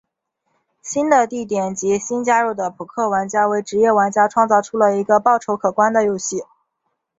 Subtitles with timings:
[0.81, 6.39] 新的地点及新加入的扑克玩家为职业玩家创造出了一个报酬可观的游戏。